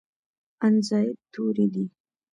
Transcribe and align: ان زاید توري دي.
ان 0.65 0.73
زاید 0.87 1.17
توري 1.33 1.65
دي. 1.73 1.85